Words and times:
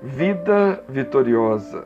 Vida 0.00 0.80
vitoriosa. 0.88 1.84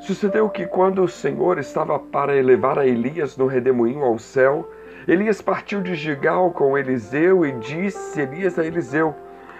Sucedeu 0.00 0.48
que, 0.48 0.64
quando 0.64 1.02
o 1.02 1.08
Senhor 1.08 1.58
estava 1.58 1.98
para 1.98 2.34
elevar 2.34 2.78
a 2.78 2.86
Elias 2.86 3.36
no 3.36 3.46
redemoinho 3.46 4.02
ao 4.02 4.18
céu, 4.18 4.66
Elias 5.06 5.42
partiu 5.42 5.82
de 5.82 5.94
Gigal 5.94 6.50
com 6.52 6.78
Eliseu 6.78 7.44
e 7.44 7.52
disse 7.52 8.22
Elias 8.22 8.58
a 8.58 8.64
Eliseu: 8.64 9.14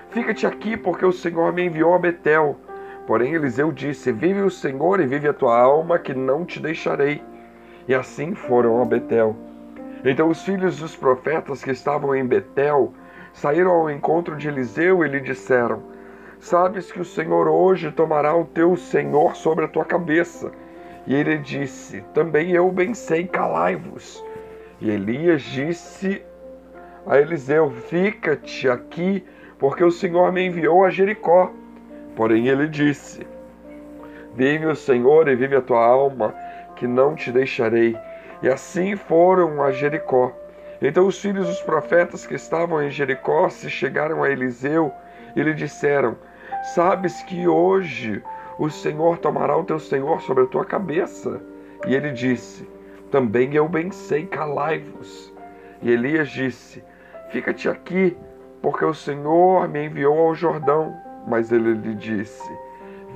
Fica-te 0.09 0.47
aqui, 0.47 0.75
porque 0.75 1.05
o 1.05 1.13
Senhor 1.13 1.53
me 1.53 1.67
enviou 1.67 1.93
a 1.93 1.99
Betel. 1.99 2.57
Porém, 3.07 3.35
Eliseu 3.35 3.71
disse: 3.71 4.11
Vive 4.11 4.41
o 4.41 4.51
Senhor 4.51 4.99
e 5.01 5.07
vive 5.07 5.29
a 5.29 5.35
tua 5.35 5.61
alma, 5.61 5.99
que 5.99 6.15
não 6.15 6.47
te 6.47 6.59
deixarei. 6.59 7.23
E 7.87 7.95
assim 7.95 8.35
foram 8.35 8.81
a 8.81 8.87
Betel. 8.87 9.37
Então 10.03 10.31
os 10.31 10.43
filhos 10.43 10.79
dos 10.79 10.97
profetas 10.97 11.63
que 11.63 11.73
estavam 11.73 12.17
em 12.17 12.25
Betel 12.25 12.95
saíram 13.35 13.73
ao 13.73 13.91
encontro 13.91 14.35
de 14.35 14.49
Eliseu 14.49 15.05
e 15.05 15.09
lhe 15.09 15.21
disseram: 15.21 15.93
Sabes 16.45 16.93
que 16.93 17.01
o 17.01 17.05
Senhor 17.07 17.49
hoje 17.49 17.91
tomará 17.91 18.37
o 18.37 18.45
teu 18.45 18.77
Senhor 18.77 19.35
sobre 19.35 19.65
a 19.65 19.69
tua 19.69 19.83
cabeça. 19.83 20.53
E 21.07 21.15
ele 21.15 21.39
disse: 21.39 22.03
Também 22.13 22.51
eu 22.51 22.71
bem 22.71 22.93
sei, 22.93 23.27
calai-vos. 23.27 24.23
E 24.79 24.91
Elias 24.91 25.41
disse 25.41 26.23
a 27.07 27.19
Eliseu: 27.19 27.71
Fica-te 27.71 28.69
aqui, 28.69 29.25
porque 29.59 29.83
o 29.83 29.91
Senhor 29.91 30.31
me 30.33 30.45
enviou 30.45 30.85
a 30.85 30.91
Jericó. 30.91 31.51
Porém 32.15 32.49
ele 32.49 32.69
disse: 32.69 33.27
Vive 34.35 34.67
o 34.67 34.77
Senhor 34.77 35.29
e 35.29 35.35
vive 35.35 35.57
a 35.57 35.63
tua 35.63 35.83
alma, 35.83 36.35
que 36.77 36.87
não 36.87 37.15
te 37.15 37.33
deixarei. 37.33 37.97
E 38.43 38.51
assim 38.51 38.97
foram 38.97 39.63
a 39.63 39.73
Jericó. 39.73 40.31
Então 40.83 41.07
os 41.07 41.19
filhos 41.19 41.47
dos 41.47 41.63
profetas 41.63 42.27
que 42.27 42.35
estavam 42.35 42.83
em 42.83 42.91
Jericó 42.91 43.49
se 43.49 43.71
chegaram 43.71 44.23
a 44.23 44.29
Eliseu 44.29 44.93
e 45.35 45.43
lhe 45.43 45.55
disseram: 45.55 46.19
Sabes 46.73 47.23
que 47.23 47.47
hoje 47.47 48.23
o 48.59 48.71
Senhor 48.71 49.19
tomará 49.19 49.55
o 49.55 49.65
teu 49.65 49.79
Senhor 49.79 50.23
sobre 50.23 50.45
a 50.45 50.47
tua 50.47 50.65
cabeça. 50.65 51.43
E 51.87 51.95
ele 51.95 52.11
disse: 52.11 52.67
Também 53.11 53.55
eu 53.55 53.69
bem 53.69 53.91
sei, 53.91 54.27
calai-vos. 54.27 55.31
E 55.83 55.91
Elias 55.91 56.31
disse: 56.31 56.83
Fica-te 57.31 57.69
aqui, 57.69 58.17
porque 58.63 58.83
o 58.83 58.95
Senhor 58.95 59.69
me 59.69 59.85
enviou 59.85 60.19
ao 60.19 60.35
Jordão. 60.35 60.97
Mas 61.29 61.53
ele 61.53 61.75
lhe 61.75 61.95
disse: 61.95 62.51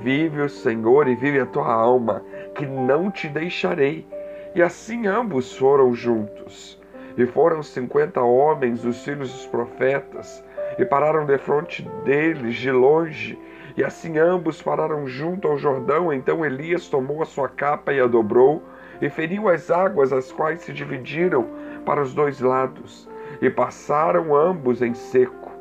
Vive 0.03 0.41
o 0.41 0.49
Senhor 0.49 1.07
e 1.07 1.15
vive 1.15 1.39
a 1.39 1.45
tua 1.47 1.73
alma, 1.73 2.23
que 2.53 2.67
não 2.67 3.09
te 3.09 3.27
deixarei. 3.27 4.07
E 4.53 4.61
assim 4.61 5.07
ambos 5.07 5.57
foram 5.57 5.91
juntos. 5.95 6.79
E 7.17 7.25
foram 7.25 7.63
cinquenta 7.63 8.21
homens, 8.21 8.85
os 8.85 9.03
filhos 9.03 9.31
dos 9.31 9.47
profetas, 9.47 10.43
e 10.79 10.85
pararam 10.85 11.25
defronte 11.25 11.83
deles 12.05 12.55
de 12.55 12.71
longe. 12.71 13.37
E 13.75 13.83
assim 13.83 14.17
ambos 14.17 14.61
pararam 14.61 15.05
junto 15.05 15.47
ao 15.47 15.57
Jordão. 15.57 16.11
Então 16.11 16.45
Elias 16.45 16.87
tomou 16.87 17.21
a 17.21 17.25
sua 17.25 17.49
capa 17.49 17.91
e 17.93 17.99
a 17.99 18.07
dobrou, 18.07 18.63
e 19.01 19.09
feriu 19.09 19.49
as 19.49 19.69
águas, 19.69 20.13
as 20.13 20.31
quais 20.31 20.61
se 20.61 20.71
dividiram 20.71 21.45
para 21.85 22.01
os 22.01 22.13
dois 22.13 22.39
lados, 22.39 23.09
e 23.41 23.49
passaram 23.49 24.33
ambos 24.33 24.81
em 24.81 24.93
seco. 24.93 25.51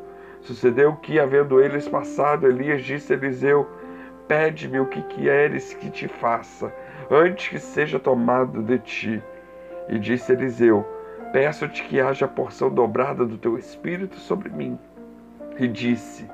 Sucedeu 0.41 0.94
que, 0.94 1.19
havendo 1.19 1.60
eles 1.60 1.88
passado, 1.88 2.47
Elias 2.47 2.82
disse 2.82 3.12
a 3.12 3.16
Eliseu: 3.16 3.66
Pede-me 4.28 4.78
o 4.78 4.86
que 4.86 5.03
queres 5.03 5.75
que 5.75 5.91
te 5.91 6.06
faça, 6.06 6.72
antes 7.10 7.48
que 7.48 7.58
seja 7.58 7.98
tomado 7.98 8.62
de 8.62 8.78
ti. 8.78 9.22
E 9.88 9.98
disse 9.98 10.32
Eliseu: 10.32 10.86
Peço-te 11.32 11.82
que 11.84 12.00
haja 12.00 12.28
porção 12.28 12.70
dobrada 12.70 13.27
do 13.27 13.36
teu 13.36 13.58
espírito 13.58 14.16
sobre 14.16 14.48
mim 14.48 14.78
e 15.58 15.66
disse: 15.66 16.28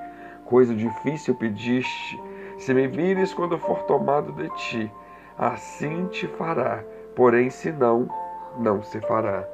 Coisa 0.45 0.75
difícil 0.75 1.35
pediste, 1.35 2.21
se 2.59 2.75
me 2.75 2.87
vires 2.87 3.33
quando 3.33 3.59
for 3.59 3.83
tomado 3.85 4.33
de 4.33 4.49
ti, 4.57 4.93
assim 5.39 6.07
te 6.07 6.27
fará, 6.27 6.85
porém, 7.17 7.51
se 7.51 7.73
não, 7.73 8.09
não 8.59 8.83
se 8.83 9.01
fará. 9.01 9.45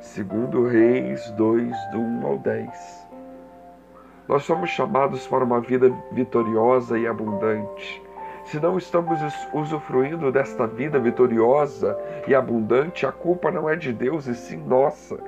Segundo 0.00 0.66
Reis 0.66 1.30
2, 1.30 1.72
do 1.92 1.98
1 1.98 2.26
ao 2.26 2.38
10. 2.38 3.08
Nós 4.28 4.42
somos 4.44 4.70
chamados 4.70 5.26
para 5.26 5.44
uma 5.44 5.60
vida 5.60 5.90
vitoriosa 6.12 6.98
e 6.98 7.06
abundante. 7.06 8.02
Se 8.44 8.60
não 8.60 8.76
estamos 8.76 9.18
usufruindo 9.54 10.30
desta 10.30 10.66
vida 10.66 10.98
vitoriosa 10.98 11.98
e 12.26 12.34
abundante, 12.34 13.06
a 13.06 13.12
culpa 13.12 13.50
não 13.50 13.68
é 13.68 13.76
de 13.76 13.92
Deus 13.92 14.26
e 14.26 14.34
sim 14.34 14.58
nossa 14.58 15.18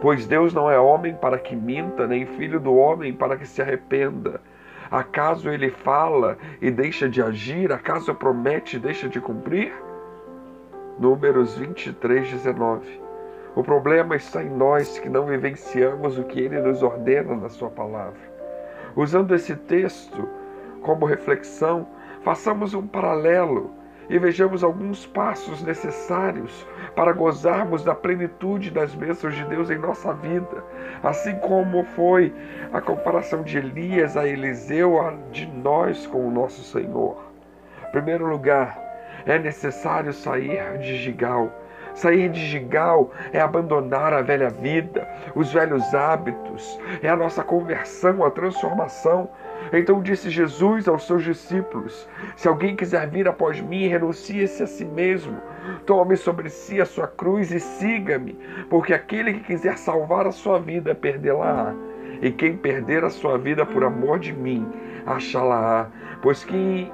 Pois 0.00 0.26
Deus 0.26 0.54
não 0.54 0.70
é 0.70 0.78
homem 0.78 1.14
para 1.14 1.38
que 1.38 1.56
minta, 1.56 2.06
nem 2.06 2.26
filho 2.26 2.60
do 2.60 2.74
homem 2.74 3.12
para 3.12 3.36
que 3.36 3.46
se 3.46 3.60
arrependa. 3.60 4.40
Acaso 4.90 5.50
ele 5.50 5.70
fala 5.70 6.38
e 6.62 6.70
deixa 6.70 7.08
de 7.08 7.20
agir? 7.22 7.72
Acaso 7.72 8.14
promete 8.14 8.76
e 8.76 8.80
deixa 8.80 9.08
de 9.08 9.20
cumprir? 9.20 9.72
Números 10.98 11.56
23, 11.56 12.30
19. 12.30 13.00
O 13.54 13.62
problema 13.62 14.16
está 14.16 14.42
em 14.42 14.48
nós 14.48 14.98
que 14.98 15.08
não 15.08 15.26
vivenciamos 15.26 16.18
o 16.18 16.24
que 16.24 16.40
ele 16.40 16.60
nos 16.60 16.82
ordena 16.82 17.34
na 17.34 17.48
sua 17.48 17.68
palavra. 17.68 18.20
Usando 18.96 19.34
esse 19.34 19.54
texto 19.56 20.28
como 20.82 21.04
reflexão, 21.04 21.86
façamos 22.22 22.72
um 22.72 22.86
paralelo 22.86 23.70
e 24.08 24.18
vejamos 24.18 24.64
alguns 24.64 25.06
passos 25.06 25.62
necessários 25.62 26.66
para 26.96 27.12
gozarmos 27.12 27.84
da 27.84 27.94
plenitude 27.94 28.70
das 28.70 28.94
bênçãos 28.94 29.34
de 29.34 29.44
Deus 29.44 29.70
em 29.70 29.78
nossa 29.78 30.14
vida, 30.14 30.64
assim 31.02 31.36
como 31.36 31.84
foi 31.84 32.32
a 32.72 32.80
comparação 32.80 33.42
de 33.42 33.58
Elias 33.58 34.16
a 34.16 34.26
Eliseu, 34.26 35.00
a 35.00 35.14
de 35.30 35.46
nós 35.46 36.06
com 36.06 36.26
o 36.26 36.30
nosso 36.30 36.62
Senhor. 36.62 37.22
Em 37.86 37.90
primeiro 37.90 38.26
lugar, 38.26 38.78
é 39.26 39.38
necessário 39.38 40.12
sair 40.12 40.78
de 40.78 40.96
Gigal. 40.96 41.52
Sair 41.98 42.28
de 42.28 42.40
Gigal 42.46 43.10
é 43.32 43.40
abandonar 43.40 44.12
a 44.12 44.22
velha 44.22 44.50
vida, 44.50 45.06
os 45.34 45.52
velhos 45.52 45.94
hábitos, 45.94 46.78
é 47.02 47.08
a 47.08 47.16
nossa 47.16 47.42
conversão, 47.42 48.24
a 48.24 48.30
transformação 48.30 49.28
então 49.72 50.00
disse 50.00 50.30
Jesus 50.30 50.88
aos 50.88 51.06
seus 51.06 51.22
discípulos: 51.22 52.08
Se 52.36 52.48
alguém 52.48 52.74
quiser 52.74 53.08
vir 53.08 53.28
após 53.28 53.60
mim, 53.60 53.86
renuncie-se 53.86 54.62
a 54.62 54.66
si 54.66 54.84
mesmo, 54.84 55.36
tome 55.84 56.16
sobre 56.16 56.48
si 56.48 56.80
a 56.80 56.86
sua 56.86 57.06
cruz 57.06 57.50
e 57.50 57.60
siga-me, 57.60 58.38
porque 58.70 58.94
aquele 58.94 59.34
que 59.34 59.40
quiser 59.40 59.76
salvar 59.76 60.26
a 60.26 60.32
sua 60.32 60.58
vida, 60.58 60.94
perdê-la-á. 60.94 61.74
E 62.20 62.32
quem 62.32 62.56
perder 62.56 63.04
a 63.04 63.10
sua 63.10 63.38
vida 63.38 63.64
por 63.64 63.84
amor 63.84 64.18
de 64.18 64.32
mim, 64.32 64.66
achá-la-á. 65.06 65.88
Pois 66.20 66.44
que 66.44 66.90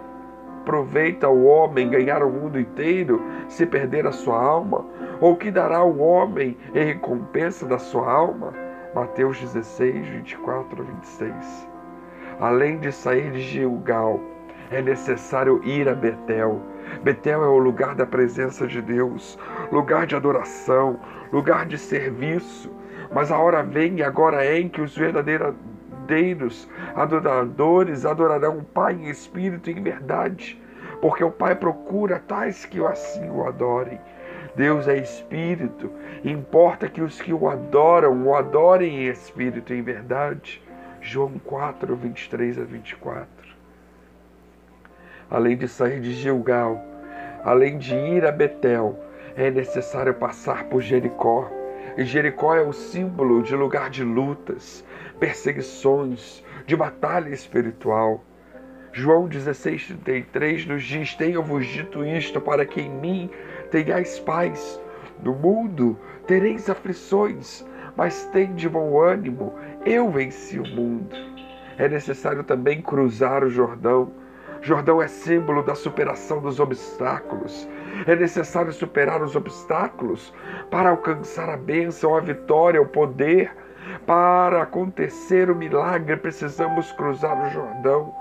aproveita 0.65 1.29
o 1.29 1.45
homem 1.45 1.91
ganhar 1.91 2.23
o 2.23 2.31
mundo 2.31 2.59
inteiro 2.59 3.23
se 3.49 3.67
perder 3.67 4.07
a 4.07 4.13
sua 4.13 4.43
alma? 4.43 4.85
Ou 5.21 5.37
que 5.37 5.51
dará 5.51 5.85
o 5.85 5.99
homem 6.01 6.57
em 6.75 6.87
recompensa 6.87 7.67
da 7.67 7.79
sua 7.79 8.11
alma? 8.11 8.55
Mateus 8.95 9.39
16, 9.39 10.07
24 10.07 10.83
a 10.83 10.85
26. 10.85 11.69
Além 12.41 12.79
de 12.79 12.91
sair 12.91 13.31
de 13.31 13.41
Gilgal, 13.41 14.19
é 14.71 14.81
necessário 14.81 15.61
ir 15.65 15.87
a 15.87 15.95
Betel. 15.95 16.61
Betel 17.03 17.45
é 17.45 17.49
o 17.49 17.59
lugar 17.59 17.95
da 17.95 18.07
presença 18.07 18.67
de 18.67 18.81
Deus, 18.81 19.39
lugar 19.71 20.07
de 20.07 20.17
adoração, 20.17 20.99
lugar 21.31 21.67
de 21.67 21.77
serviço. 21.77 22.71
Mas 23.13 23.31
a 23.31 23.39
hora 23.39 23.63
vem 23.63 23.99
e 23.99 24.03
agora 24.03 24.45
é 24.45 24.59
em 24.59 24.69
que 24.69 24.81
os 24.81 24.97
verdadeiros 24.97 25.55
adoradores 26.95 28.05
adorarão 28.05 28.59
o 28.59 28.65
Pai 28.65 28.95
em 28.95 29.09
espírito 29.09 29.71
e 29.71 29.73
em 29.73 29.83
verdade, 29.83 30.61
porque 31.01 31.25
o 31.25 31.31
Pai 31.31 31.55
procura 31.55 32.19
tais 32.19 32.65
que 32.65 32.85
assim 32.85 33.29
o 33.31 33.47
adorem. 33.47 34.01
Deus 34.57 34.87
é 34.87 34.97
espírito, 34.97 35.91
importa 36.25 36.89
que 36.89 37.03
os 37.03 37.21
que 37.21 37.33
o 37.33 37.49
adoram 37.49 38.27
o 38.27 38.35
adorem 38.35 39.03
em 39.03 39.09
espírito 39.09 39.75
e 39.75 39.79
em 39.79 39.83
verdade. 39.83 40.63
João 41.01 41.39
4, 41.45 41.95
23 41.97 42.59
a 42.59 42.65
24. 42.65 43.29
Além 45.31 45.57
de 45.57 45.69
sair 45.69 46.01
de 46.01 46.13
Gilgal, 46.13 46.83
além 47.45 47.77
de 47.77 47.95
ir 47.95 48.25
a 48.25 48.33
Betel, 48.33 48.99
é 49.37 49.51
necessário 49.51 50.15
passar 50.15 50.65
por 50.65 50.81
Jericó. 50.81 51.51
E 51.97 52.05
Jericó 52.05 52.57
é 52.57 52.61
o 52.61 52.73
símbolo 52.73 53.43
de 53.43 53.55
lugar 53.55 53.89
de 53.89 54.03
lutas, 54.03 54.85
perseguições, 55.21 56.45
de 56.67 56.75
batalha 56.75 57.29
espiritual. 57.29 58.25
João 58.93 59.29
16,33 59.29 60.67
nos 60.67 60.83
diz: 60.83 61.15
Tenho-vos 61.15 61.67
dito 61.67 62.05
isto 62.05 62.41
para 62.41 62.67
que 62.67 62.81
em 62.81 62.91
mim 62.91 63.31
tenhais 63.71 64.19
paz. 64.19 64.81
No 65.23 65.35
mundo 65.35 65.99
tereis 66.27 66.69
aflições, 66.69 67.65
mas 67.97 68.25
tem 68.27 68.55
de 68.55 68.69
bom 68.69 69.01
ânimo, 69.01 69.55
eu 69.87 70.11
venci 70.11 70.59
o 70.59 70.67
mundo. 70.67 71.15
É 71.79 71.89
necessário 71.89 72.43
também 72.43 72.83
cruzar 72.83 73.45
o 73.45 73.51
Jordão. 73.51 74.13
Jordão 74.65 75.03
é 75.03 75.07
símbolo 75.07 75.63
da 75.63 75.75
superação 75.75 76.41
dos 76.41 76.59
obstáculos. 76.59 77.69
É 78.07 78.17
necessário 78.17 78.73
superar 78.73 79.23
os 79.23 79.37
obstáculos 79.37 80.33
para 80.71 80.89
alcançar 80.89 81.51
a 81.51 81.57
bênção, 81.57 82.17
a 82.17 82.21
vitória, 82.21 82.81
o 82.81 82.89
poder. 82.89 83.55
Para 84.07 84.63
acontecer 84.63 85.51
o 85.51 85.55
milagre, 85.55 86.17
precisamos 86.17 86.91
cruzar 86.93 87.47
o 87.47 87.51
Jordão. 87.51 88.15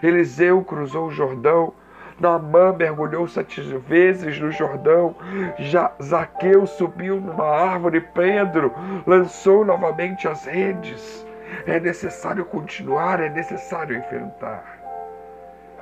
Eliseu 0.00 0.62
cruzou 0.62 1.08
o 1.08 1.10
Jordão. 1.10 1.74
Naamã 2.20 2.72
mergulhou 2.78 3.26
sete 3.26 3.60
vezes 3.60 4.38
no 4.38 4.52
Jordão. 4.52 5.16
Já 5.58 5.90
Zaqueu 6.00 6.64
subiu 6.64 7.20
numa 7.20 7.44
árvore. 7.44 8.02
Pedro 8.14 8.72
lançou 9.04 9.64
novamente 9.64 10.28
as 10.28 10.44
redes. 10.44 11.26
É 11.66 11.80
necessário 11.80 12.44
continuar, 12.44 13.18
é 13.20 13.28
necessário 13.28 13.96
enfrentar. 13.96 14.78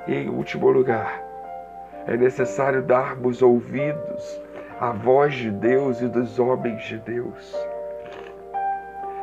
E 0.07 0.15
em 0.15 0.29
último 0.29 0.69
lugar, 0.69 1.21
é 2.07 2.15
necessário 2.15 2.81
darmos 2.81 3.41
ouvidos 3.41 4.41
à 4.79 4.91
voz 4.91 5.33
de 5.35 5.51
Deus 5.51 6.01
e 6.01 6.07
dos 6.07 6.39
homens 6.39 6.81
de 6.83 6.97
Deus. 6.99 7.55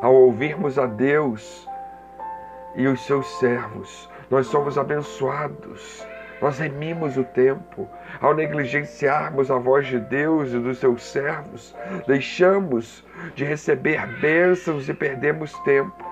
Ao 0.02 0.14
ouvirmos 0.14 0.78
a 0.78 0.86
Deus 0.86 1.66
e 2.75 2.86
os 2.86 3.00
seus 3.06 3.26
servos, 3.38 4.10
nós 4.31 4.46
somos 4.48 4.76
abençoados. 4.76 6.06
Nós 6.42 6.58
remimos 6.58 7.16
o 7.16 7.25
tempo. 7.25 7.88
Ao 8.20 8.34
negligenciarmos 8.34 9.50
a 9.50 9.56
voz 9.56 9.87
de 9.87 9.98
Deus 9.98 10.52
e 10.52 10.58
dos 10.58 10.78
seus 10.78 11.02
servos, 11.02 11.75
deixamos 12.06 13.02
de 13.34 13.44
receber 13.44 14.06
bênçãos 14.20 14.87
e 14.88 14.92
perdemos 14.92 15.52
tempo. 15.60 16.04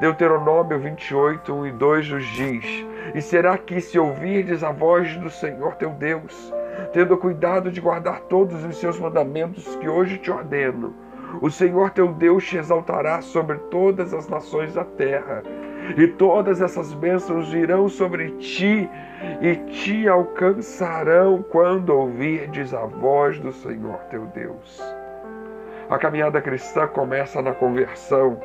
Deuteronômio 0.00 0.80
28, 0.80 1.52
1 1.52 1.66
e 1.66 1.72
2 1.72 2.08
nos 2.08 2.26
diz: 2.26 2.89
E 3.14 3.20
será 3.20 3.58
que, 3.58 3.80
se 3.80 3.98
ouvirdes 3.98 4.62
a 4.62 4.70
voz 4.70 5.16
do 5.16 5.30
Senhor 5.30 5.74
teu 5.76 5.90
Deus, 5.90 6.52
tendo 6.92 7.16
cuidado 7.16 7.70
de 7.70 7.80
guardar 7.80 8.20
todos 8.22 8.64
os 8.64 8.76
seus 8.76 8.98
mandamentos 8.98 9.74
que 9.76 9.88
hoje 9.88 10.18
te 10.18 10.30
ordeno, 10.30 10.94
o 11.40 11.50
Senhor 11.50 11.90
teu 11.90 12.08
Deus 12.12 12.44
te 12.44 12.56
exaltará 12.56 13.20
sobre 13.20 13.58
todas 13.70 14.12
as 14.12 14.28
nações 14.28 14.74
da 14.74 14.84
terra, 14.84 15.42
e 15.96 16.06
todas 16.06 16.60
essas 16.60 16.92
bênçãos 16.94 17.50
virão 17.50 17.88
sobre 17.88 18.30
ti 18.32 18.88
e 19.40 19.56
te 19.72 20.06
alcançarão 20.06 21.42
quando 21.42 21.90
ouvirdes 21.90 22.72
a 22.72 22.84
voz 22.84 23.38
do 23.40 23.52
Senhor 23.52 23.98
teu 24.10 24.26
Deus. 24.26 24.80
A 25.88 25.98
caminhada 25.98 26.40
cristã 26.40 26.86
começa 26.86 27.42
na 27.42 27.52
conversão 27.52 28.40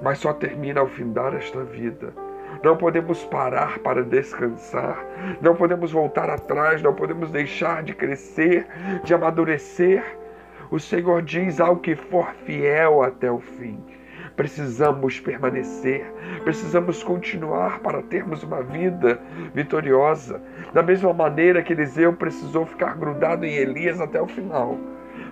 mas 0.00 0.18
só 0.18 0.32
termina 0.32 0.80
ao 0.80 0.86
findar 0.86 1.34
esta 1.34 1.62
vida. 1.64 2.12
Não 2.62 2.76
podemos 2.76 3.24
parar 3.24 3.78
para 3.78 4.02
descansar, 4.02 5.04
não 5.40 5.54
podemos 5.54 5.92
voltar 5.92 6.28
atrás, 6.28 6.82
não 6.82 6.94
podemos 6.94 7.30
deixar 7.30 7.82
de 7.82 7.94
crescer, 7.94 8.66
de 9.04 9.14
amadurecer. 9.14 10.02
O 10.70 10.78
Senhor 10.78 11.22
diz 11.22 11.60
ao 11.60 11.76
que 11.76 11.94
for 11.94 12.34
fiel 12.44 13.02
até 13.02 13.30
o 13.30 13.38
fim. 13.38 13.78
Precisamos 14.36 15.18
permanecer, 15.18 16.04
precisamos 16.44 17.02
continuar 17.02 17.80
para 17.80 18.02
termos 18.02 18.42
uma 18.42 18.62
vida 18.62 19.20
vitoriosa. 19.54 20.40
Da 20.72 20.82
mesma 20.82 21.12
maneira 21.12 21.62
que 21.62 21.72
Eliseu 21.72 22.12
precisou 22.12 22.66
ficar 22.66 22.96
grudado 22.96 23.44
em 23.44 23.54
Elias 23.54 24.00
até 24.00 24.20
o 24.20 24.28
final, 24.28 24.78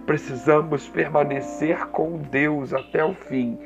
precisamos 0.06 0.88
permanecer 0.88 1.86
com 1.88 2.18
Deus 2.18 2.72
até 2.72 3.04
o 3.04 3.14
fim 3.14 3.58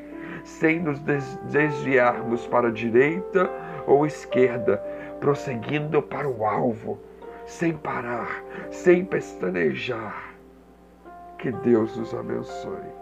sem 0.44 0.80
nos 0.80 1.00
desviarmos 1.00 2.46
para 2.46 2.68
a 2.68 2.72
direita 2.72 3.50
ou 3.86 4.06
esquerda, 4.06 4.78
prosseguindo 5.18 6.00
para 6.02 6.28
o 6.28 6.44
alvo, 6.44 6.98
sem 7.46 7.72
parar, 7.72 8.42
sem 8.70 9.04
pestanejar. 9.04 10.34
Que 11.38 11.50
Deus 11.50 11.96
nos 11.96 12.14
abençoe. 12.14 12.99